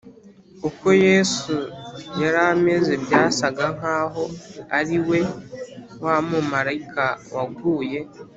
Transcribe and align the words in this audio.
Uko 0.67 0.87
Yesu 1.05 1.55
yari 2.21 2.39
ameze 2.51 2.93
byasaga 3.03 3.65
nkaho 3.77 4.23
ari 4.77 4.97
we 5.07 5.19
wa 6.03 6.15
mumarayika 6.27 7.05
waguye 7.35 7.99